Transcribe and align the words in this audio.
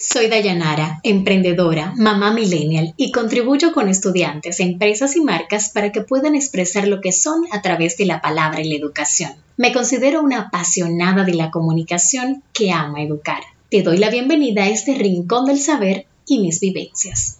Soy 0.00 0.28
Dayanara, 0.28 1.00
emprendedora, 1.02 1.92
mamá 1.96 2.32
millennial 2.32 2.94
y 2.96 3.10
contribuyo 3.10 3.72
con 3.72 3.88
estudiantes, 3.88 4.60
empresas 4.60 5.16
y 5.16 5.20
marcas 5.20 5.70
para 5.70 5.90
que 5.90 6.02
puedan 6.02 6.36
expresar 6.36 6.86
lo 6.86 7.00
que 7.00 7.10
son 7.10 7.46
a 7.50 7.62
través 7.62 7.96
de 7.96 8.06
la 8.06 8.20
palabra 8.20 8.60
y 8.60 8.68
la 8.68 8.76
educación. 8.76 9.32
Me 9.56 9.72
considero 9.72 10.22
una 10.22 10.42
apasionada 10.42 11.24
de 11.24 11.34
la 11.34 11.50
comunicación 11.50 12.44
que 12.52 12.70
ama 12.70 13.02
educar. 13.02 13.42
Te 13.70 13.82
doy 13.82 13.96
la 13.96 14.08
bienvenida 14.08 14.62
a 14.62 14.68
este 14.68 14.94
rincón 14.94 15.46
del 15.46 15.58
saber 15.58 16.06
y 16.28 16.38
mis 16.38 16.60
vivencias. 16.60 17.38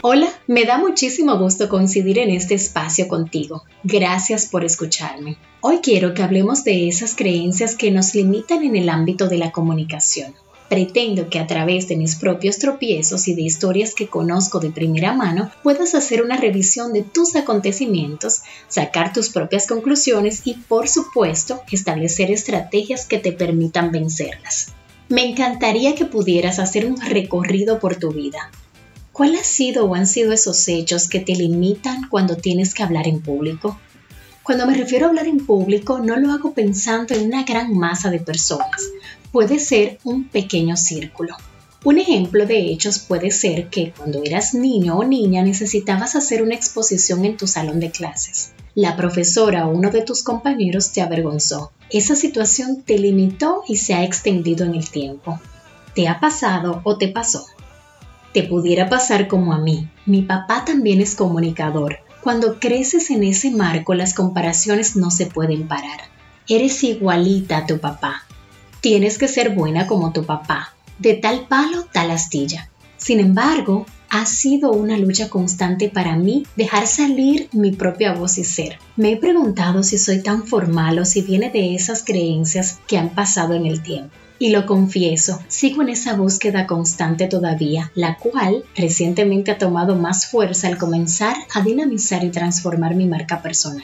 Hola, 0.00 0.28
me 0.46 0.64
da 0.64 0.78
muchísimo 0.78 1.36
gusto 1.38 1.68
coincidir 1.68 2.20
en 2.20 2.30
este 2.30 2.54
espacio 2.54 3.08
contigo. 3.08 3.64
Gracias 3.82 4.46
por 4.46 4.64
escucharme. 4.64 5.38
Hoy 5.60 5.78
quiero 5.82 6.14
que 6.14 6.22
hablemos 6.22 6.62
de 6.62 6.86
esas 6.86 7.16
creencias 7.16 7.74
que 7.74 7.90
nos 7.90 8.14
limitan 8.14 8.62
en 8.62 8.76
el 8.76 8.90
ámbito 8.90 9.28
de 9.28 9.38
la 9.38 9.50
comunicación. 9.50 10.36
Pretendo 10.68 11.28
que 11.28 11.40
a 11.40 11.48
través 11.48 11.88
de 11.88 11.96
mis 11.96 12.14
propios 12.14 12.58
tropiezos 12.58 13.26
y 13.26 13.34
de 13.34 13.42
historias 13.42 13.92
que 13.92 14.06
conozco 14.06 14.60
de 14.60 14.70
primera 14.70 15.14
mano 15.14 15.50
puedas 15.64 15.96
hacer 15.96 16.22
una 16.22 16.36
revisión 16.36 16.92
de 16.92 17.02
tus 17.02 17.34
acontecimientos, 17.34 18.42
sacar 18.68 19.12
tus 19.12 19.30
propias 19.30 19.66
conclusiones 19.66 20.42
y, 20.44 20.54
por 20.54 20.88
supuesto, 20.88 21.60
establecer 21.72 22.30
estrategias 22.30 23.04
que 23.04 23.18
te 23.18 23.32
permitan 23.32 23.90
vencerlas. 23.90 24.68
Me 25.08 25.24
encantaría 25.24 25.96
que 25.96 26.04
pudieras 26.04 26.60
hacer 26.60 26.86
un 26.86 27.00
recorrido 27.00 27.80
por 27.80 27.96
tu 27.96 28.12
vida, 28.12 28.52
¿Cuál 29.18 29.34
ha 29.34 29.42
sido 29.42 29.86
o 29.86 29.96
han 29.96 30.06
sido 30.06 30.32
esos 30.32 30.68
hechos 30.68 31.08
que 31.08 31.18
te 31.18 31.34
limitan 31.34 32.08
cuando 32.08 32.36
tienes 32.36 32.72
que 32.72 32.84
hablar 32.84 33.08
en 33.08 33.20
público? 33.20 33.76
Cuando 34.44 34.64
me 34.64 34.76
refiero 34.76 35.06
a 35.06 35.08
hablar 35.08 35.26
en 35.26 35.44
público, 35.44 35.98
no 35.98 36.14
lo 36.14 36.30
hago 36.30 36.54
pensando 36.54 37.14
en 37.14 37.26
una 37.26 37.42
gran 37.42 37.76
masa 37.76 38.10
de 38.10 38.20
personas. 38.20 38.80
Puede 39.32 39.58
ser 39.58 39.98
un 40.04 40.28
pequeño 40.28 40.76
círculo. 40.76 41.34
Un 41.82 41.98
ejemplo 41.98 42.46
de 42.46 42.70
hechos 42.70 43.00
puede 43.00 43.32
ser 43.32 43.70
que 43.70 43.90
cuando 43.90 44.22
eras 44.22 44.54
niño 44.54 44.96
o 44.96 45.02
niña 45.02 45.42
necesitabas 45.42 46.14
hacer 46.14 46.40
una 46.40 46.54
exposición 46.54 47.24
en 47.24 47.36
tu 47.36 47.48
salón 47.48 47.80
de 47.80 47.90
clases. 47.90 48.52
La 48.76 48.96
profesora 48.96 49.66
o 49.66 49.70
uno 49.70 49.90
de 49.90 50.02
tus 50.02 50.22
compañeros 50.22 50.92
te 50.92 51.02
avergonzó. 51.02 51.72
Esa 51.90 52.14
situación 52.14 52.82
te 52.82 52.96
limitó 53.00 53.64
y 53.66 53.78
se 53.78 53.94
ha 53.94 54.04
extendido 54.04 54.64
en 54.64 54.76
el 54.76 54.88
tiempo. 54.88 55.40
¿Te 55.96 56.06
ha 56.06 56.20
pasado 56.20 56.82
o 56.84 56.96
te 56.98 57.08
pasó? 57.08 57.46
Te 58.38 58.44
pudiera 58.44 58.88
pasar 58.88 59.26
como 59.26 59.52
a 59.52 59.58
mí. 59.58 59.88
Mi 60.06 60.22
papá 60.22 60.64
también 60.64 61.00
es 61.00 61.16
comunicador. 61.16 61.98
Cuando 62.22 62.60
creces 62.60 63.10
en 63.10 63.24
ese 63.24 63.50
marco 63.50 63.94
las 63.94 64.14
comparaciones 64.14 64.94
no 64.94 65.10
se 65.10 65.26
pueden 65.26 65.66
parar. 65.66 66.02
Eres 66.46 66.84
igualita 66.84 67.58
a 67.58 67.66
tu 67.66 67.80
papá. 67.80 68.22
Tienes 68.80 69.18
que 69.18 69.26
ser 69.26 69.56
buena 69.56 69.88
como 69.88 70.12
tu 70.12 70.24
papá. 70.24 70.72
De 71.00 71.14
tal 71.14 71.48
palo, 71.48 71.86
tal 71.92 72.12
astilla. 72.12 72.70
Sin 72.96 73.18
embargo, 73.18 73.86
ha 74.08 74.24
sido 74.24 74.70
una 74.70 74.96
lucha 74.96 75.28
constante 75.28 75.88
para 75.88 76.14
mí 76.14 76.46
dejar 76.54 76.86
salir 76.86 77.48
mi 77.50 77.72
propia 77.72 78.12
voz 78.12 78.38
y 78.38 78.44
ser. 78.44 78.78
Me 78.94 79.10
he 79.10 79.16
preguntado 79.16 79.82
si 79.82 79.98
soy 79.98 80.22
tan 80.22 80.46
formal 80.46 81.00
o 81.00 81.04
si 81.04 81.22
viene 81.22 81.50
de 81.50 81.74
esas 81.74 82.04
creencias 82.04 82.78
que 82.86 82.98
han 82.98 83.08
pasado 83.08 83.54
en 83.54 83.66
el 83.66 83.82
tiempo. 83.82 84.14
Y 84.40 84.50
lo 84.50 84.66
confieso, 84.66 85.40
sigo 85.48 85.82
en 85.82 85.88
esa 85.88 86.14
búsqueda 86.14 86.66
constante 86.66 87.26
todavía, 87.26 87.90
la 87.94 88.18
cual 88.18 88.64
recientemente 88.76 89.50
ha 89.50 89.58
tomado 89.58 89.96
más 89.96 90.26
fuerza 90.26 90.68
al 90.68 90.78
comenzar 90.78 91.36
a 91.52 91.62
dinamizar 91.62 92.22
y 92.22 92.30
transformar 92.30 92.94
mi 92.94 93.06
marca 93.06 93.42
personal. 93.42 93.82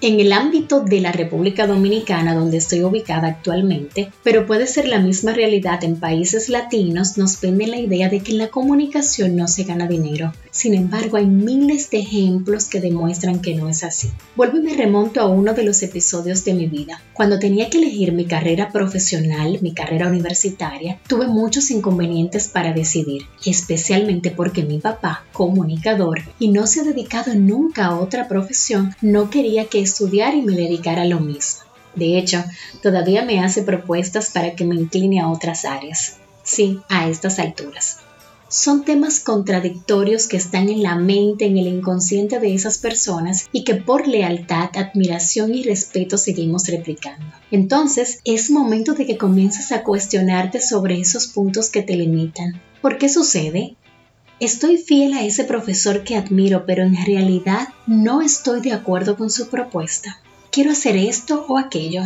En 0.00 0.18
el 0.18 0.32
ámbito 0.32 0.80
de 0.80 1.00
la 1.00 1.12
República 1.12 1.66
Dominicana, 1.66 2.34
donde 2.34 2.56
estoy 2.56 2.82
ubicada 2.82 3.28
actualmente, 3.28 4.10
pero 4.24 4.46
puede 4.46 4.66
ser 4.66 4.88
la 4.88 4.98
misma 4.98 5.32
realidad 5.32 5.82
en 5.84 5.98
países 5.98 6.48
latinos, 6.48 7.18
nos 7.18 7.40
vende 7.40 7.68
la 7.68 7.78
idea 7.78 8.08
de 8.08 8.20
que 8.20 8.32
en 8.32 8.38
la 8.38 8.48
comunicación 8.48 9.36
no 9.36 9.46
se 9.46 9.62
gana 9.62 9.86
dinero. 9.86 10.32
Sin 10.52 10.74
embargo, 10.74 11.16
hay 11.16 11.24
miles 11.24 11.88
de 11.88 12.00
ejemplos 12.00 12.66
que 12.66 12.78
demuestran 12.78 13.40
que 13.40 13.54
no 13.54 13.70
es 13.70 13.82
así. 13.84 14.10
Vuelvo 14.36 14.58
y 14.58 14.60
me 14.60 14.74
remonto 14.74 15.22
a 15.22 15.26
uno 15.26 15.54
de 15.54 15.64
los 15.64 15.82
episodios 15.82 16.44
de 16.44 16.52
mi 16.52 16.66
vida. 16.66 17.00
Cuando 17.14 17.38
tenía 17.38 17.70
que 17.70 17.78
elegir 17.78 18.12
mi 18.12 18.26
carrera 18.26 18.70
profesional, 18.70 19.58
mi 19.62 19.72
carrera 19.72 20.08
universitaria, 20.08 21.00
tuve 21.08 21.26
muchos 21.26 21.70
inconvenientes 21.70 22.48
para 22.48 22.74
decidir, 22.74 23.22
especialmente 23.46 24.30
porque 24.30 24.62
mi 24.62 24.78
papá, 24.78 25.24
comunicador, 25.32 26.20
y 26.38 26.48
no 26.48 26.66
se 26.66 26.80
ha 26.80 26.84
dedicado 26.84 27.34
nunca 27.34 27.86
a 27.86 27.98
otra 27.98 28.28
profesión, 28.28 28.94
no 29.00 29.30
quería 29.30 29.68
que 29.68 29.80
estudiar 29.80 30.34
y 30.34 30.42
me 30.42 30.54
dedicar 30.54 30.98
a 30.98 31.06
lo 31.06 31.18
mismo. 31.18 31.62
De 31.94 32.18
hecho, 32.18 32.44
todavía 32.82 33.24
me 33.24 33.40
hace 33.40 33.62
propuestas 33.62 34.30
para 34.30 34.54
que 34.54 34.66
me 34.66 34.74
incline 34.74 35.18
a 35.18 35.30
otras 35.30 35.64
áreas. 35.64 36.18
Sí, 36.42 36.80
a 36.90 37.08
estas 37.08 37.38
alturas. 37.38 38.00
Son 38.52 38.84
temas 38.84 39.18
contradictorios 39.18 40.26
que 40.26 40.36
están 40.36 40.68
en 40.68 40.82
la 40.82 40.94
mente, 40.94 41.46
en 41.46 41.56
el 41.56 41.68
inconsciente 41.68 42.38
de 42.38 42.54
esas 42.54 42.76
personas 42.76 43.48
y 43.50 43.64
que 43.64 43.76
por 43.76 44.06
lealtad, 44.06 44.68
admiración 44.74 45.54
y 45.54 45.62
respeto 45.62 46.18
seguimos 46.18 46.66
replicando. 46.66 47.24
Entonces, 47.50 48.20
es 48.26 48.50
momento 48.50 48.92
de 48.92 49.06
que 49.06 49.16
comiences 49.16 49.72
a 49.72 49.82
cuestionarte 49.82 50.60
sobre 50.60 51.00
esos 51.00 51.28
puntos 51.28 51.70
que 51.70 51.80
te 51.80 51.96
limitan. 51.96 52.60
¿Por 52.82 52.98
qué 52.98 53.08
sucede? 53.08 53.74
Estoy 54.38 54.76
fiel 54.76 55.14
a 55.14 55.24
ese 55.24 55.44
profesor 55.44 56.04
que 56.04 56.16
admiro, 56.16 56.66
pero 56.66 56.82
en 56.82 56.94
realidad 57.06 57.68
no 57.86 58.20
estoy 58.20 58.60
de 58.60 58.72
acuerdo 58.72 59.16
con 59.16 59.30
su 59.30 59.48
propuesta. 59.48 60.20
Quiero 60.50 60.72
hacer 60.72 60.98
esto 60.98 61.46
o 61.48 61.56
aquello. 61.56 62.02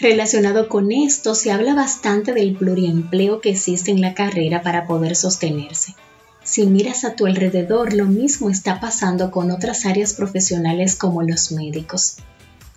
Relacionado 0.00 0.68
con 0.68 0.92
esto, 0.92 1.34
se 1.34 1.50
habla 1.50 1.74
bastante 1.74 2.32
del 2.32 2.54
pluriempleo 2.54 3.40
que 3.40 3.50
existe 3.50 3.90
en 3.90 4.00
la 4.00 4.14
carrera 4.14 4.62
para 4.62 4.86
poder 4.86 5.16
sostenerse. 5.16 5.96
Si 6.44 6.64
miras 6.66 7.04
a 7.04 7.16
tu 7.16 7.26
alrededor, 7.26 7.92
lo 7.92 8.06
mismo 8.06 8.48
está 8.48 8.80
pasando 8.80 9.32
con 9.32 9.50
otras 9.50 9.86
áreas 9.86 10.14
profesionales 10.14 10.94
como 10.94 11.22
los 11.22 11.50
médicos. 11.50 12.18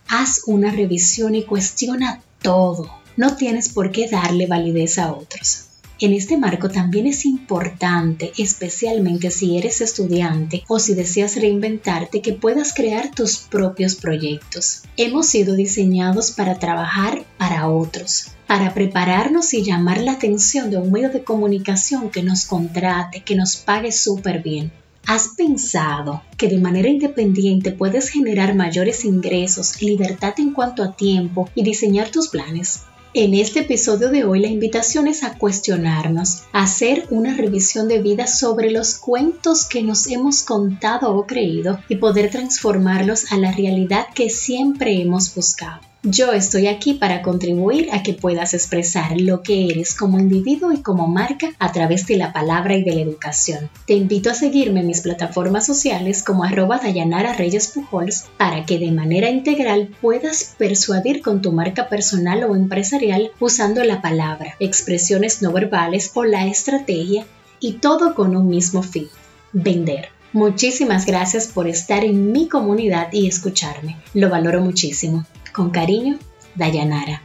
Haz 0.07 0.41
una 0.47 0.71
revisión 0.71 1.35
y 1.35 1.43
cuestiona 1.43 2.21
todo. 2.41 2.89
No 3.17 3.35
tienes 3.35 3.69
por 3.69 3.91
qué 3.91 4.09
darle 4.09 4.47
validez 4.47 4.97
a 4.97 5.13
otros. 5.13 5.70
En 6.03 6.13
este 6.13 6.35
marco 6.35 6.67
también 6.67 7.05
es 7.05 7.25
importante, 7.25 8.31
especialmente 8.35 9.29
si 9.29 9.59
eres 9.59 9.81
estudiante 9.81 10.63
o 10.67 10.79
si 10.79 10.95
deseas 10.95 11.35
reinventarte, 11.35 12.23
que 12.23 12.33
puedas 12.33 12.73
crear 12.73 13.11
tus 13.11 13.37
propios 13.37 13.93
proyectos. 13.93 14.81
Hemos 14.97 15.27
sido 15.27 15.53
diseñados 15.53 16.31
para 16.31 16.57
trabajar 16.57 17.23
para 17.37 17.69
otros, 17.69 18.31
para 18.47 18.73
prepararnos 18.73 19.53
y 19.53 19.61
llamar 19.61 20.01
la 20.01 20.13
atención 20.13 20.71
de 20.71 20.77
un 20.77 20.91
medio 20.91 21.11
de 21.11 21.23
comunicación 21.23 22.09
que 22.09 22.23
nos 22.23 22.45
contrate, 22.45 23.21
que 23.21 23.35
nos 23.35 23.55
pague 23.57 23.91
súper 23.91 24.41
bien. 24.41 24.71
¿Has 25.05 25.27
pensado 25.37 26.23
que 26.35 26.47
de 26.47 26.57
manera 26.57 26.89
independiente 26.89 27.73
puedes 27.73 28.09
generar 28.09 28.55
mayores 28.55 29.05
ingresos, 29.05 29.79
libertad 29.83 30.33
en 30.39 30.51
cuanto 30.51 30.81
a 30.81 30.95
tiempo 30.95 31.47
y 31.53 31.61
diseñar 31.61 32.09
tus 32.09 32.29
planes? 32.29 32.85
En 33.13 33.33
este 33.33 33.59
episodio 33.59 34.09
de 34.09 34.23
hoy 34.23 34.39
la 34.39 34.47
invitación 34.47 35.05
es 35.05 35.23
a 35.25 35.37
cuestionarnos, 35.37 36.43
a 36.53 36.63
hacer 36.63 37.07
una 37.09 37.35
revisión 37.35 37.89
de 37.89 38.01
vida 38.01 38.25
sobre 38.25 38.71
los 38.71 38.95
cuentos 38.97 39.65
que 39.65 39.83
nos 39.83 40.07
hemos 40.07 40.43
contado 40.43 41.13
o 41.13 41.27
creído 41.27 41.79
y 41.89 41.97
poder 41.97 42.31
transformarlos 42.31 43.33
a 43.33 43.37
la 43.37 43.51
realidad 43.51 44.05
que 44.15 44.29
siempre 44.29 45.01
hemos 45.01 45.35
buscado. 45.35 45.90
Yo 46.03 46.31
estoy 46.31 46.65
aquí 46.65 46.95
para 46.95 47.21
contribuir 47.21 47.89
a 47.91 48.01
que 48.01 48.15
puedas 48.15 48.55
expresar 48.55 49.21
lo 49.21 49.43
que 49.43 49.67
eres 49.67 49.93
como 49.93 50.19
individuo 50.19 50.71
y 50.71 50.81
como 50.81 51.07
marca 51.07 51.49
a 51.59 51.71
través 51.71 52.07
de 52.07 52.17
la 52.17 52.33
palabra 52.33 52.75
y 52.75 52.83
de 52.83 52.95
la 52.95 53.01
educación. 53.01 53.69
Te 53.85 53.93
invito 53.93 54.31
a 54.31 54.33
seguirme 54.33 54.79
en 54.79 54.87
mis 54.87 55.01
plataformas 55.01 55.67
sociales 55.67 56.23
como 56.23 56.43
arroba 56.43 56.79
Dayanara 56.79 57.33
Reyes 57.33 57.67
Pujols 57.67 58.25
para 58.37 58.65
que 58.65 58.79
de 58.79 58.91
manera 58.91 59.29
integral 59.29 59.95
puedas 60.01 60.55
persuadir 60.57 61.21
con 61.21 61.43
tu 61.43 61.51
marca 61.51 61.87
personal 61.87 62.45
o 62.45 62.55
empresarial 62.55 63.29
usando 63.39 63.83
la 63.83 64.01
palabra, 64.01 64.55
expresiones 64.59 65.43
no 65.43 65.51
verbales 65.51 66.09
o 66.15 66.23
la 66.23 66.47
estrategia 66.47 67.27
y 67.59 67.73
todo 67.73 68.15
con 68.15 68.35
un 68.35 68.49
mismo 68.49 68.81
fin, 68.81 69.07
vender. 69.53 70.09
Muchísimas 70.33 71.05
gracias 71.05 71.47
por 71.47 71.67
estar 71.67 72.05
en 72.05 72.31
mi 72.31 72.47
comunidad 72.47 73.09
y 73.11 73.27
escucharme. 73.27 73.97
Lo 74.13 74.29
valoro 74.29 74.61
muchísimo. 74.61 75.25
Con 75.53 75.71
cariño, 75.71 76.17
Dayanara. 76.55 77.21